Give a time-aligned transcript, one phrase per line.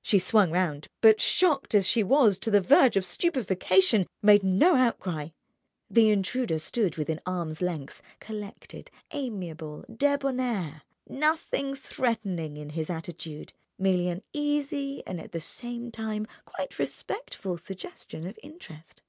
[0.00, 4.74] She swung round but, shocked as she was to the verge of stupefaction, made no
[4.74, 5.28] outcry.
[5.90, 14.08] The intruder stood within arm's length, collected, amiable, debonair, nothing threatening in his attitude, merely
[14.08, 19.02] an easy and at the same time quite respectful suggestion of interest.